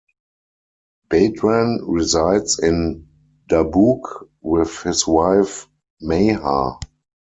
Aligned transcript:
Badran 1.11 1.77
resides 1.83 2.57
in 2.57 3.07
Dabouq 3.47 4.27
with 4.41 4.81
his 4.81 5.05
wife, 5.05 5.67
Maha. 6.01 6.79